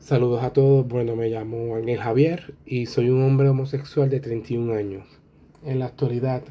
[0.00, 4.72] Saludos a todos, bueno me llamo Ángel Javier y soy un hombre homosexual de 31
[4.72, 5.04] años.
[5.62, 6.42] En la actualidad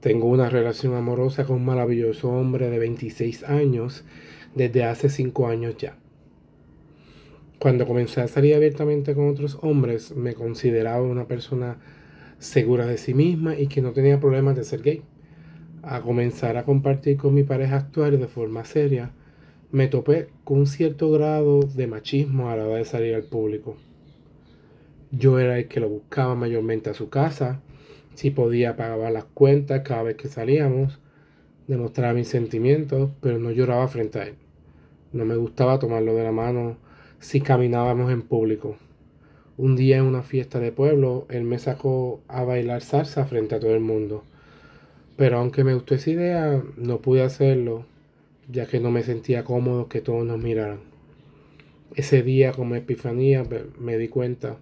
[0.00, 4.04] tengo una relación amorosa con un maravilloso hombre de 26 años
[4.56, 5.96] desde hace 5 años ya.
[7.60, 11.78] Cuando comencé a salir abiertamente con otros hombres me consideraba una persona
[12.38, 15.02] segura de sí misma y que no tenía problemas de ser gay.
[15.82, 19.12] A comenzar a compartir con mi pareja actual de forma seria,
[19.74, 23.76] me topé con un cierto grado de machismo a la hora de salir al público.
[25.10, 27.60] Yo era el que lo buscaba mayormente a su casa,
[28.14, 31.00] si podía pagar las cuentas cada vez que salíamos,
[31.66, 34.34] demostraba mis sentimientos, pero no lloraba frente a él.
[35.12, 36.76] No me gustaba tomarlo de la mano
[37.18, 38.76] si caminábamos en público.
[39.56, 43.60] Un día en una fiesta de pueblo, él me sacó a bailar salsa frente a
[43.60, 44.22] todo el mundo.
[45.16, 47.86] Pero aunque me gustó esa idea, no pude hacerlo
[48.48, 50.80] ya que no me sentía cómodo que todos nos miraran.
[51.94, 53.44] Ese día como epifanía
[53.78, 54.58] me di cuenta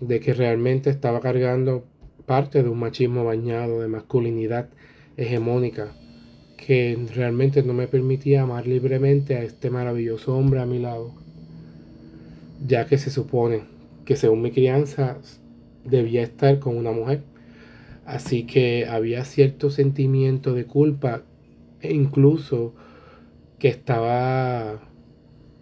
[0.00, 1.84] de que realmente estaba cargando
[2.26, 4.68] parte de un machismo bañado de masculinidad
[5.16, 5.92] hegemónica
[6.56, 11.12] que realmente no me permitía amar libremente a este maravilloso hombre a mi lado,
[12.66, 13.62] ya que se supone
[14.04, 15.18] que según mi crianza
[15.84, 17.22] debía estar con una mujer.
[18.06, 21.22] Así que había cierto sentimiento de culpa
[21.80, 22.74] e incluso
[23.58, 24.80] que estaba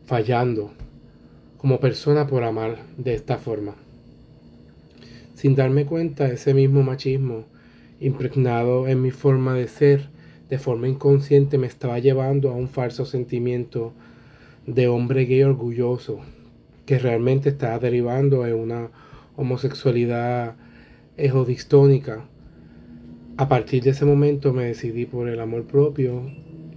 [0.05, 0.73] fallando
[1.57, 3.75] como persona por amar de esta forma.
[5.35, 7.45] Sin darme cuenta, ese mismo machismo
[8.01, 10.09] impregnado en mi forma de ser,
[10.51, 13.93] de forma inconsciente, me estaba llevando a un falso sentimiento
[14.67, 16.21] de hombre gay orgulloso,
[16.85, 18.91] que realmente estaba derivando en una
[19.37, 20.57] homosexualidad
[21.17, 22.25] ejodistónica.
[23.37, 26.31] A partir de ese momento me decidí por el amor propio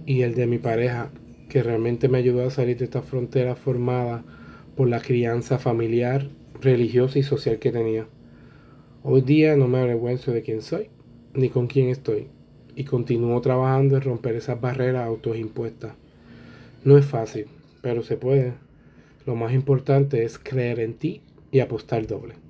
[0.06, 1.10] y el de mi pareja,
[1.48, 4.24] que realmente me ayudó a salir de esta frontera formada
[4.76, 6.28] por la crianza familiar,
[6.60, 8.06] religiosa y social que tenía.
[9.02, 10.88] Hoy día no me avergüenzo de quién soy,
[11.34, 12.28] ni con quién estoy,
[12.76, 15.94] y continúo trabajando en romper esas barreras autoimpuestas.
[16.84, 17.46] No es fácil,
[17.82, 18.54] pero se puede.
[19.26, 22.45] Lo más importante es creer en ti y apostar doble.